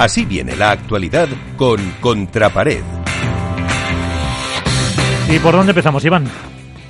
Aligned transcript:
Así 0.00 0.24
viene 0.24 0.56
la 0.56 0.70
actualidad 0.70 1.28
con 1.58 1.78
Contrapared. 2.00 2.82
¿Y 5.28 5.38
por 5.40 5.52
dónde 5.52 5.72
empezamos, 5.72 6.02
Iván? 6.06 6.24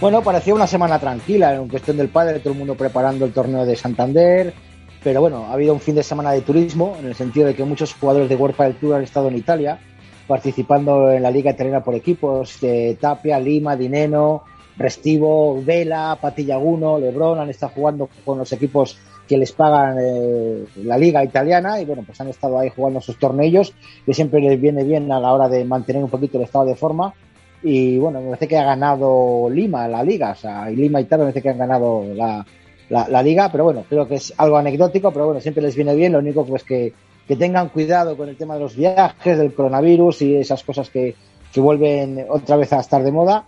Bueno, 0.00 0.22
parecía 0.22 0.54
una 0.54 0.68
semana 0.68 1.00
tranquila 1.00 1.52
en 1.52 1.66
cuestión 1.66 1.96
del 1.96 2.10
padre, 2.10 2.38
todo 2.38 2.52
el 2.52 2.60
mundo 2.60 2.76
preparando 2.76 3.24
el 3.24 3.32
torneo 3.32 3.66
de 3.66 3.74
Santander, 3.74 4.54
pero 5.02 5.20
bueno, 5.20 5.46
ha 5.48 5.54
habido 5.54 5.74
un 5.74 5.80
fin 5.80 5.96
de 5.96 6.04
semana 6.04 6.30
de 6.30 6.42
turismo, 6.42 6.96
en 7.00 7.06
el 7.06 7.16
sentido 7.16 7.48
de 7.48 7.56
que 7.56 7.64
muchos 7.64 7.92
jugadores 7.92 8.28
de 8.28 8.36
World 8.36 8.56
del 8.56 8.76
Tour 8.76 8.94
han 8.94 9.02
estado 9.02 9.26
en 9.26 9.36
Italia, 9.36 9.80
participando 10.28 11.10
en 11.10 11.24
la 11.24 11.32
Liga 11.32 11.50
Italiana 11.50 11.82
por 11.82 11.96
equipos, 11.96 12.60
de 12.60 12.96
Tapia, 13.00 13.40
Lima, 13.40 13.74
Dineno, 13.74 14.44
Restivo, 14.76 15.60
Vela, 15.60 16.16
Patillaguno, 16.20 17.00
Lebron, 17.00 17.40
han 17.40 17.50
estado 17.50 17.72
jugando 17.74 18.08
con 18.24 18.38
los 18.38 18.52
equipos 18.52 18.96
que 19.28 19.36
les 19.36 19.52
pagan 19.52 19.96
eh, 20.00 20.64
la 20.84 20.98
liga 20.98 21.24
italiana 21.24 21.80
y 21.80 21.84
bueno, 21.84 22.02
pues 22.04 22.20
han 22.20 22.28
estado 22.28 22.58
ahí 22.58 22.70
jugando 22.74 23.00
sus 23.00 23.18
torneos 23.18 23.72
que 24.04 24.14
siempre 24.14 24.40
les 24.40 24.60
viene 24.60 24.84
bien 24.84 25.10
a 25.12 25.20
la 25.20 25.32
hora 25.32 25.48
de 25.48 25.64
mantener 25.64 26.02
un 26.02 26.10
poquito 26.10 26.38
el 26.38 26.44
estado 26.44 26.66
de 26.66 26.76
forma. 26.76 27.14
Y 27.62 27.98
bueno, 27.98 28.20
me 28.20 28.26
parece 28.26 28.48
que 28.48 28.58
ha 28.58 28.64
ganado 28.64 29.48
Lima 29.48 29.86
la 29.86 30.02
liga, 30.02 30.32
o 30.32 30.34
sea, 30.34 30.70
y 30.70 30.74
Lima 30.74 31.00
y 31.00 31.04
tal 31.04 31.20
me 31.20 31.24
parece 31.26 31.42
que 31.42 31.50
han 31.50 31.58
ganado 31.58 32.04
la, 32.12 32.44
la, 32.88 33.22
liga, 33.22 33.50
pero 33.52 33.62
bueno, 33.62 33.84
creo 33.88 34.08
que 34.08 34.16
es 34.16 34.34
algo 34.36 34.56
anecdótico, 34.56 35.12
pero 35.12 35.26
bueno, 35.26 35.40
siempre 35.40 35.62
les 35.62 35.76
viene 35.76 35.94
bien, 35.94 36.12
lo 36.12 36.18
único 36.18 36.44
pues 36.44 36.64
que, 36.64 36.92
que 37.28 37.36
tengan 37.36 37.68
cuidado 37.68 38.16
con 38.16 38.28
el 38.28 38.36
tema 38.36 38.54
de 38.54 38.60
los 38.60 38.74
viajes, 38.74 39.38
del 39.38 39.54
coronavirus 39.54 40.22
y 40.22 40.36
esas 40.36 40.64
cosas 40.64 40.90
que, 40.90 41.14
que 41.52 41.60
vuelven 41.60 42.26
otra 42.28 42.56
vez 42.56 42.72
a 42.72 42.80
estar 42.80 43.04
de 43.04 43.12
moda 43.12 43.46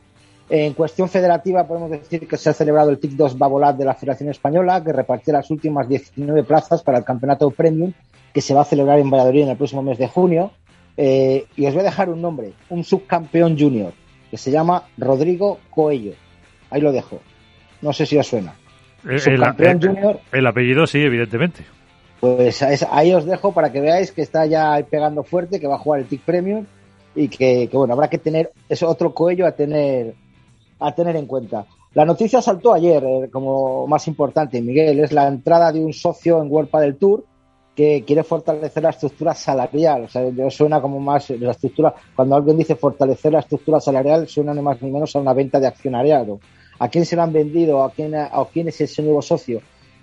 en 0.48 0.74
cuestión 0.74 1.08
federativa 1.08 1.66
podemos 1.66 1.90
decir 1.90 2.28
que 2.28 2.36
se 2.36 2.50
ha 2.50 2.52
celebrado 2.52 2.90
el 2.90 2.98
TIC 2.98 3.12
2 3.12 3.38
Babolat 3.38 3.76
de 3.76 3.84
la 3.84 3.94
Federación 3.94 4.28
Española, 4.30 4.82
que 4.84 4.92
repartió 4.92 5.32
las 5.32 5.50
últimas 5.50 5.88
19 5.88 6.44
plazas 6.44 6.82
para 6.82 6.98
el 6.98 7.04
Campeonato 7.04 7.50
Premium, 7.50 7.92
que 8.32 8.40
se 8.40 8.52
va 8.52 8.62
a 8.62 8.66
celebrar 8.66 8.98
en 8.98 9.10
Valladolid 9.10 9.42
en 9.42 9.48
el 9.50 9.56
próximo 9.56 9.82
mes 9.82 9.96
de 9.96 10.08
junio. 10.08 10.50
Eh, 10.96 11.46
y 11.56 11.66
os 11.66 11.72
voy 11.72 11.80
a 11.80 11.84
dejar 11.84 12.10
un 12.10 12.20
nombre, 12.20 12.52
un 12.68 12.84
subcampeón 12.84 13.58
junior, 13.58 13.92
que 14.30 14.36
se 14.36 14.50
llama 14.50 14.84
Rodrigo 14.98 15.58
Coello. 15.70 16.12
Ahí 16.70 16.80
lo 16.80 16.92
dejo. 16.92 17.20
No 17.80 17.92
sé 17.92 18.04
si 18.04 18.18
os 18.18 18.26
suena. 18.26 18.54
El, 19.08 19.20
subcampeón 19.20 19.80
junior. 19.80 20.20
El 20.30 20.46
apellido 20.46 20.86
sí, 20.86 21.00
evidentemente. 21.00 21.64
Pues 22.20 22.62
ahí 22.62 23.12
os 23.12 23.24
dejo 23.24 23.52
para 23.52 23.72
que 23.72 23.80
veáis 23.80 24.12
que 24.12 24.22
está 24.22 24.46
ya 24.46 24.78
pegando 24.88 25.24
fuerte, 25.24 25.58
que 25.58 25.66
va 25.66 25.76
a 25.76 25.78
jugar 25.78 26.00
el 26.00 26.06
TIC 26.06 26.22
Premium 26.22 26.66
y 27.14 27.28
que, 27.28 27.68
que 27.70 27.76
bueno, 27.76 27.94
habrá 27.94 28.08
que 28.08 28.18
tener, 28.18 28.52
es 28.68 28.82
otro 28.82 29.14
Coello 29.14 29.46
a 29.46 29.52
tener 29.52 30.14
a 30.78 30.94
tener 30.94 31.16
en 31.16 31.26
cuenta. 31.26 31.66
La 31.94 32.04
noticia 32.04 32.42
saltó 32.42 32.72
ayer 32.72 33.04
eh, 33.04 33.30
como 33.30 33.86
más 33.86 34.08
importante, 34.08 34.60
Miguel, 34.60 35.00
es 35.00 35.12
la 35.12 35.28
entrada 35.28 35.70
de 35.70 35.84
un 35.84 35.92
socio 35.92 36.42
en 36.42 36.48
Huelpa 36.50 36.80
del 36.80 36.96
Tour 36.96 37.24
que 37.74 38.04
quiere 38.06 38.22
fortalecer 38.22 38.82
la 38.82 38.90
estructura 38.90 39.34
salarial. 39.34 40.04
O 40.04 40.08
sea, 40.08 40.22
suena 40.50 40.80
como 40.80 41.00
más 41.00 41.30
la 41.30 41.52
estructura, 41.52 41.94
cuando 42.14 42.36
alguien 42.36 42.56
dice 42.56 42.76
fortalecer 42.76 43.32
la 43.32 43.40
estructura 43.40 43.80
salarial, 43.80 44.28
suena 44.28 44.54
ni 44.54 44.60
más 44.60 44.80
ni 44.80 44.90
menos 44.90 45.14
a 45.14 45.20
una 45.20 45.32
venta 45.32 45.58
de 45.58 45.66
accionariado. 45.66 46.40
¿A 46.78 46.88
quién 46.88 47.04
se 47.04 47.16
lo 47.16 47.22
han 47.22 47.32
vendido? 47.32 47.82
¿A 47.82 47.90
quién, 47.90 48.14
a, 48.14 48.30
quién 48.52 48.68
es 48.68 48.80
ese 48.80 49.02
nuevo 49.02 49.22
socio? 49.22 49.60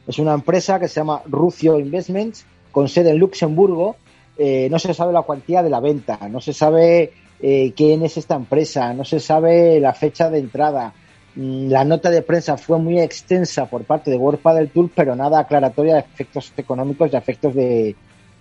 Es 0.08 0.19
una 0.19 0.33
empresa 0.33 0.80
que 0.80 0.88
se 0.88 1.00
llama 1.00 1.22
Rucio 1.25 1.80
Investments, 1.80 2.45
con 2.72 2.88
sede 2.89 3.11
en 3.11 3.17
Luxemburgo. 3.17 3.95
Eh, 4.38 4.67
no 4.72 4.80
se 4.80 4.94
sabe 4.94 5.13
la 5.13 5.22
cuantía 5.22 5.61
de 5.61 5.69
la 5.69 5.80
venta, 5.80 6.17
no 6.30 6.41
se 6.41 6.53
sabe 6.53 7.11
eh, 7.42 7.73
quién 7.75 8.03
es 8.03 8.17
esta 8.17 8.36
empresa, 8.36 8.94
no 8.94 9.03
se 9.03 9.20
sabe 9.20 9.80
la 9.80 9.94
fecha 9.94 10.30
de 10.30 10.39
entrada. 10.39 10.94
Mm, 11.36 11.70
la 11.70 11.84
nota 11.84 12.11
de 12.11 12.22
prensa 12.22 12.58
fue 12.58 12.78
muy 12.78 13.00
extensa 13.00 13.66
por 13.66 13.84
parte 13.84 14.11
de 14.11 14.17
World 14.17 14.42
del 14.56 14.70
Tour, 14.70 14.92
pero 14.94 15.16
nada 15.16 15.39
aclaratoria 15.39 15.95
de 15.95 16.00
efectos 16.02 16.53
económicos 16.58 17.12
y 17.12 17.16
efectos 17.16 17.56
de, 17.56 17.95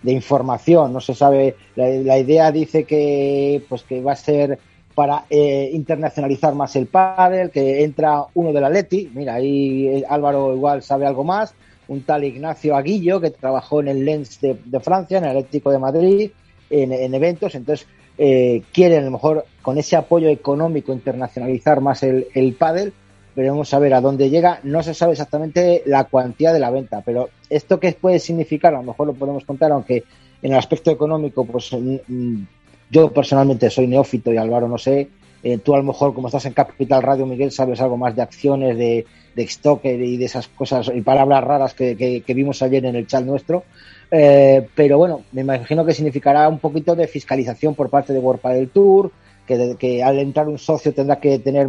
información. 0.04 0.92
No 0.92 1.00
se 1.00 1.14
sabe. 1.14 1.56
La, 1.76 2.18
idea 2.18 2.52
dice 2.52 2.84
que, 2.84 3.62
pues, 3.68 3.82
que 3.84 4.02
va 4.02 4.12
a 4.12 4.16
ser 4.16 4.58
para 4.94 5.24
eh, 5.30 5.70
internacionalizar 5.72 6.54
más 6.54 6.76
el 6.76 6.86
pádel, 6.86 7.50
que 7.50 7.84
entra 7.84 8.24
uno 8.34 8.52
de 8.52 8.60
la 8.60 8.68
Leti. 8.68 9.10
Mira, 9.14 9.34
ahí 9.34 9.86
eh, 9.88 10.04
Álvaro 10.08 10.54
igual 10.54 10.82
sabe 10.82 11.06
algo 11.06 11.24
más. 11.24 11.54
Un 11.88 12.02
tal 12.02 12.24
Ignacio 12.24 12.76
Aguillo, 12.76 13.20
que 13.20 13.30
trabajó 13.30 13.80
en 13.80 13.88
el 13.88 14.04
Lens 14.04 14.40
de, 14.40 14.80
Francia, 14.80 15.18
en 15.18 15.24
el 15.24 15.30
Atlético 15.38 15.70
de 15.70 15.78
Madrid, 15.78 16.30
en 16.70 17.14
eventos. 17.14 17.54
Entonces, 17.56 17.88
eh, 18.22 18.64
quieren 18.74 19.00
a 19.00 19.04
lo 19.06 19.12
mejor 19.12 19.46
con 19.62 19.78
ese 19.78 19.96
apoyo 19.96 20.28
económico 20.28 20.92
internacionalizar 20.92 21.80
más 21.80 22.02
el, 22.02 22.26
el 22.34 22.52
pádel, 22.52 22.92
veremos 23.34 23.72
a 23.72 23.78
ver 23.78 23.94
a 23.94 24.02
dónde 24.02 24.28
llega. 24.28 24.60
No 24.62 24.82
se 24.82 24.92
sabe 24.92 25.12
exactamente 25.12 25.82
la 25.86 26.04
cuantía 26.04 26.52
de 26.52 26.58
la 26.58 26.70
venta, 26.70 27.00
pero 27.02 27.30
esto 27.48 27.80
qué 27.80 27.92
puede 27.92 28.18
significar, 28.18 28.74
a 28.74 28.78
lo 28.78 28.82
mejor 28.82 29.06
lo 29.06 29.14
podemos 29.14 29.46
contar, 29.46 29.72
aunque 29.72 30.04
en 30.42 30.52
el 30.52 30.58
aspecto 30.58 30.90
económico, 30.90 31.46
pues 31.46 31.72
mm, 31.72 31.96
mm, 32.06 32.46
yo 32.90 33.10
personalmente 33.10 33.70
soy 33.70 33.86
neófito 33.86 34.30
y 34.30 34.36
Álvaro 34.36 34.68
no 34.68 34.76
sé. 34.76 35.08
Eh, 35.42 35.58
tú 35.58 35.74
a 35.74 35.78
lo 35.78 35.84
mejor, 35.84 36.14
como 36.14 36.28
estás 36.28 36.46
en 36.46 36.52
Capital 36.52 37.02
Radio, 37.02 37.26
Miguel, 37.26 37.50
sabes 37.50 37.80
algo 37.80 37.96
más 37.96 38.14
de 38.14 38.22
acciones, 38.22 38.76
de, 38.76 39.06
de 39.34 39.48
y 39.84 40.16
de 40.16 40.24
esas 40.24 40.48
cosas 40.48 40.90
y 40.94 41.00
palabras 41.00 41.42
raras 41.44 41.74
que, 41.74 42.22
que 42.24 42.34
vimos 42.34 42.62
ayer 42.62 42.84
en 42.84 42.96
el 42.96 43.06
chat 43.06 43.24
nuestro. 43.24 43.64
Eh, 44.10 44.66
pero 44.74 44.98
bueno, 44.98 45.22
me 45.32 45.42
imagino 45.42 45.84
que 45.84 45.94
significará 45.94 46.48
un 46.48 46.58
poquito 46.58 46.96
de 46.96 47.06
fiscalización 47.06 47.74
por 47.74 47.90
parte 47.90 48.12
de 48.12 48.18
World 48.18 48.42
del 48.42 48.68
Tour, 48.70 49.12
que, 49.46 50.02
al 50.02 50.18
entrar 50.18 50.48
un 50.48 50.58
socio 50.58 50.92
tendrá 50.92 51.16
que 51.16 51.38
tener 51.40 51.68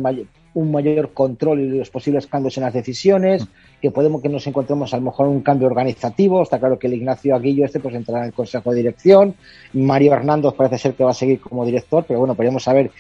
un 0.54 0.72
mayor 0.72 1.14
control 1.14 1.62
y 1.62 1.80
los 1.80 1.90
posibles 1.90 2.28
cambios 2.28 2.58
en 2.58 2.64
las 2.64 2.74
decisiones, 2.74 3.48
que 3.82 3.90
podemos 3.90 4.22
que 4.22 4.30
nos 4.30 4.46
encontremos 4.46 4.94
a 4.94 4.98
lo 4.98 5.04
mejor 5.04 5.28
un 5.28 5.42
cambio 5.42 5.68
organizativo. 5.68 6.44
Está 6.44 6.60
claro 6.60 6.78
que 6.78 6.88
el 6.88 6.94
Ignacio 6.94 7.36
Aguillo 7.36 7.66
este 7.66 7.80
pues 7.80 7.96
entrará 7.96 8.22
en 8.22 8.28
el 8.28 8.34
Consejo 8.34 8.70
de 8.72 8.78
Dirección. 8.78 9.36
Mario 9.74 10.14
Hernández 10.14 10.54
parece 10.54 10.78
ser 10.78 10.94
que 10.94 11.04
va 11.04 11.12
a 11.12 11.16
seguir 11.16 11.40
como 11.40 11.66
director, 11.66 12.06
pero 12.08 12.20
bueno, 12.20 12.36
podemos 12.36 12.64
saber 12.64 12.92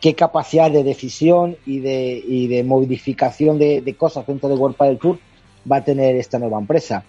qué 0.00 0.14
capacidad 0.14 0.70
de 0.70 0.82
decisión 0.82 1.56
y 1.66 1.80
de, 1.80 2.22
y 2.26 2.48
de 2.48 2.64
modificación 2.64 3.58
de, 3.58 3.80
de 3.82 3.94
cosas 3.94 4.26
dentro 4.26 4.48
de 4.48 4.54
World 4.54 4.76
del 4.78 4.98
Tour 4.98 5.18
va 5.70 5.76
a 5.76 5.84
tener 5.84 6.16
esta 6.16 6.38
nueva 6.38 6.58
empresa. 6.58 7.04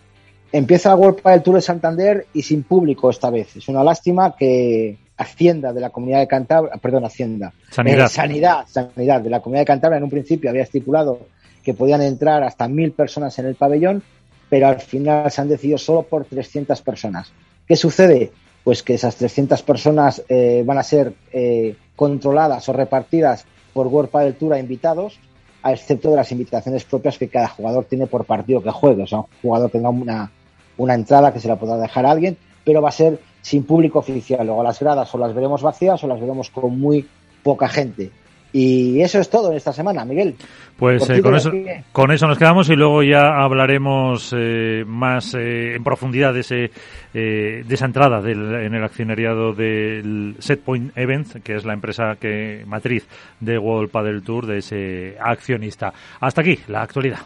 Empieza 0.52 0.90
la 0.90 0.96
World 0.96 1.24
del 1.24 1.42
Tour 1.42 1.56
de 1.56 1.62
Santander 1.62 2.28
y 2.34 2.42
sin 2.42 2.64
público 2.64 3.10
esta 3.10 3.30
vez. 3.30 3.56
Es 3.56 3.70
una 3.70 3.84
lástima 3.84 4.36
que 4.36 4.98
Hacienda 5.18 5.72
de 5.72 5.80
la 5.80 5.92
Comunidad 5.92 6.20
de 6.20 6.28
Cantabria, 6.28 6.74
perdón, 6.82 7.06
Hacienda, 7.06 7.54
Sanidad. 7.70 8.06
Eh, 8.06 8.10
sanidad, 8.10 8.66
Sanidad 8.68 9.22
de 9.22 9.30
la 9.30 9.40
Comunidad 9.40 9.62
de 9.62 9.68
Cantabria 9.68 9.98
en 9.98 10.04
un 10.04 10.10
principio 10.10 10.50
había 10.50 10.64
estipulado 10.64 11.20
que 11.64 11.74
podían 11.74 12.02
entrar 12.02 12.44
hasta 12.44 12.68
mil 12.68 12.92
personas 12.92 13.38
en 13.40 13.46
el 13.46 13.56
pabellón, 13.56 14.04
pero 14.50 14.68
al 14.68 14.82
final 14.82 15.32
se 15.32 15.42
han 15.42 15.48
decidido 15.48 15.78
solo 15.78 16.04
por 16.04 16.26
300 16.26 16.82
personas. 16.82 17.32
¿Qué 17.68 17.76
sucede? 17.76 18.32
Pues 18.64 18.84
que 18.84 18.96
esas 18.96 19.16
300 19.16 19.62
personas 19.62 20.24
eh, 20.28 20.64
van 20.66 20.78
a 20.78 20.84
ser 20.84 21.14
eh, 21.32 21.76
controladas 22.02 22.68
o 22.68 22.74
repartidas 22.74 23.46
por 23.74 23.86
World 23.86 24.12
del 24.12 24.34
Tour 24.34 24.54
a 24.54 24.60
invitados, 24.60 25.20
a 25.62 25.72
excepto 25.72 26.10
de 26.10 26.16
las 26.16 26.32
invitaciones 26.32 26.84
propias 26.84 27.20
que 27.20 27.30
cada 27.30 27.48
jugador 27.48 27.86
tiene 27.86 28.08
por 28.08 28.26
partido 28.26 28.64
que 28.64 28.72
juegue. 28.72 29.04
O 29.04 29.06
sea, 29.06 29.20
un 29.20 29.26
jugador 29.40 29.70
tenga 29.70 29.90
una, 29.90 30.32
una 30.78 30.96
entrada 30.96 31.32
que 31.32 31.40
se 31.40 31.48
la 31.48 31.58
podrá 31.58 31.78
dejar 31.78 32.08
a 32.08 32.10
alguien, 32.10 32.38
pero 32.66 32.82
va 32.82 32.90
a 32.90 32.92
ser 32.92 33.20
sin 33.44 33.66
público 33.66 34.00
oficial. 34.00 34.48
Luego 34.48 34.64
las 34.64 34.80
gradas 34.80 35.14
o 35.14 35.20
las 35.20 35.36
veremos 35.36 35.62
vacías 35.62 36.04
o 36.04 36.08
las 36.08 36.20
veremos 36.20 36.50
con 36.50 36.80
muy 36.80 37.08
poca 37.44 37.70
gente. 37.70 38.10
Y 38.54 39.02
eso 39.02 39.20
es 39.20 39.30
todo 39.30 39.52
en 39.52 39.58
esta 39.58 39.72
semana, 39.72 40.04
Miguel. 40.04 40.36
Pues 40.78 41.10
eh, 41.10 41.22
con, 41.22 41.36
eso, 41.36 41.52
con 41.92 42.12
eso 42.12 42.28
nos 42.28 42.38
quedamos 42.38 42.70
y 42.70 42.76
luego 42.76 43.04
ya 43.04 43.42
hablaremos 43.42 44.34
eh, 44.36 44.84
más 44.86 45.36
eh, 45.36 45.76
en 45.76 45.84
profundidad 45.84 46.34
de, 46.34 46.40
ese, 46.40 46.72
de 47.14 47.66
esa 47.70 47.86
entrada 47.86 48.20
en 48.30 48.74
el 48.74 48.84
accionariado 48.84 49.54
del 49.54 50.36
Setpoint 50.40 50.98
Events, 50.98 51.38
que 51.44 51.56
es 51.56 51.66
la 51.66 51.74
empresa 51.74 52.16
que 52.20 52.64
matriz 52.66 53.08
de 53.40 53.58
World 53.58 53.92
Padel 53.92 54.24
Tour, 54.24 54.48
de 54.48 54.58
ese 54.58 55.18
accionista. 55.20 55.94
Hasta 56.20 56.42
aquí 56.42 56.58
la 56.68 56.82
actualidad. 56.82 57.20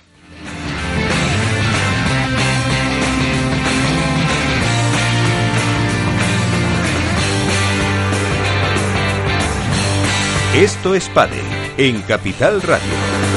Esto 10.55 10.95
es 10.95 11.09
Padel 11.09 11.43
en 11.77 12.01
Capital 12.03 12.61
Radio. 12.61 13.34